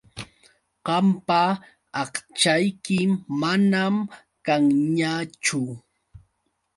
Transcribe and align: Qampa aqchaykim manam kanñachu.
Qampa 0.85 1.41
aqchaykim 2.01 3.11
manam 3.41 3.95
kanñachu. 4.45 5.59